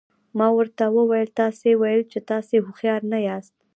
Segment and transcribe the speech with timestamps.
[0.37, 3.55] ما ورته وویل تاسي ویل چې تاسي هوښیار نه یاست.